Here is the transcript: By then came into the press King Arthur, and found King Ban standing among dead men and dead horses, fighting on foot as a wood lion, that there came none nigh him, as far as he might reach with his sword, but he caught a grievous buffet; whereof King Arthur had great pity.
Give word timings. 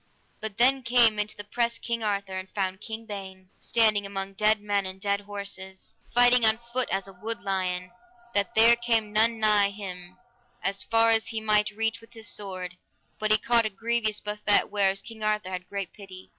By 0.41 0.47
then 0.47 0.81
came 0.81 1.19
into 1.19 1.37
the 1.37 1.43
press 1.43 1.77
King 1.77 2.01
Arthur, 2.01 2.35
and 2.35 2.49
found 2.49 2.81
King 2.81 3.05
Ban 3.05 3.51
standing 3.59 4.03
among 4.03 4.33
dead 4.33 4.59
men 4.59 4.83
and 4.87 4.99
dead 4.99 5.21
horses, 5.21 5.93
fighting 6.11 6.43
on 6.43 6.57
foot 6.73 6.89
as 6.89 7.07
a 7.07 7.13
wood 7.13 7.41
lion, 7.43 7.91
that 8.33 8.55
there 8.55 8.75
came 8.75 9.13
none 9.13 9.39
nigh 9.39 9.69
him, 9.69 10.17
as 10.63 10.81
far 10.81 11.11
as 11.11 11.27
he 11.27 11.39
might 11.39 11.69
reach 11.69 12.01
with 12.01 12.13
his 12.13 12.27
sword, 12.33 12.79
but 13.19 13.29
he 13.31 13.37
caught 13.37 13.63
a 13.67 13.69
grievous 13.69 14.19
buffet; 14.19 14.71
whereof 14.71 15.03
King 15.03 15.21
Arthur 15.21 15.51
had 15.51 15.69
great 15.69 15.93
pity. 15.93 16.29